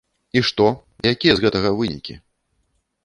[0.39, 0.65] І што,
[1.13, 2.13] якія з гэтага вынікі?